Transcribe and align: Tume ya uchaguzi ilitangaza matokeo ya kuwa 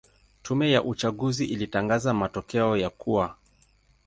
Tume 0.43 0.71
ya 0.71 0.83
uchaguzi 0.83 1.45
ilitangaza 1.45 2.13
matokeo 2.13 2.77
ya 2.77 2.89
kuwa 2.89 3.35